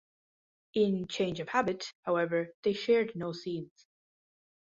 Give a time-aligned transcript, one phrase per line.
[0.73, 3.85] In "Change of Habit", however, they shared no scenes.